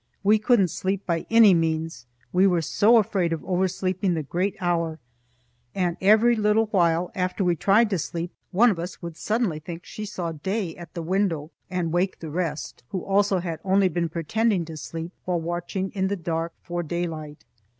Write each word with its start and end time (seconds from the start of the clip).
We 0.23 0.39
couldn't 0.39 0.69
sleep 0.69 1.05
by 1.05 1.27
any 1.29 1.53
means, 1.53 2.07
we 2.33 2.47
were 2.47 2.63
so 2.63 2.97
afraid 2.97 3.31
of 3.31 3.45
oversleeping 3.45 4.15
the 4.15 4.23
great 4.23 4.55
hour; 4.59 4.97
and 5.75 5.95
every 6.01 6.35
little 6.35 6.65
while, 6.71 7.11
after 7.13 7.43
we 7.43 7.55
tried 7.55 7.91
to 7.91 7.99
sleep, 7.99 8.31
one 8.51 8.71
of 8.71 8.79
us 8.79 9.03
would 9.03 9.15
suddenly 9.15 9.59
think 9.59 9.85
she 9.85 10.05
saw 10.07 10.31
day 10.31 10.75
at 10.75 10.95
the 10.95 11.03
window, 11.03 11.51
and 11.69 11.93
wake 11.93 12.17
the 12.17 12.31
rest, 12.31 12.83
who 12.89 13.03
also 13.05 13.37
had 13.41 13.59
only 13.63 13.89
been 13.89 14.09
pretending 14.09 14.65
to 14.65 14.75
sleep 14.75 15.11
while 15.25 15.39
watching 15.39 15.91
in 15.91 16.07
the 16.07 16.15
dark 16.17 16.53
for 16.63 16.81
daylight. 16.81 17.45